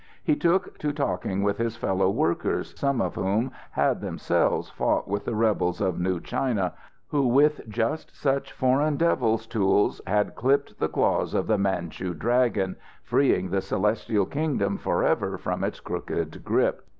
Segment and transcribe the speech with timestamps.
[0.23, 5.25] He took to talking with his fellow workers, some of whom had themselves fought with
[5.25, 6.73] the rebels of New China,
[7.09, 12.77] who, with just such Foreign Devils' tools, had clipped the claws of the Manchu Dragon,
[13.03, 16.83] freeing the Celestial Kingdom forever from its crooked grip.